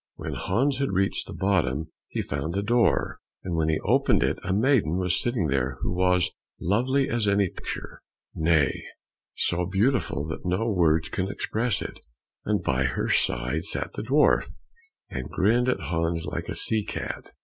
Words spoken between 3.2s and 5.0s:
and when he opened it a maiden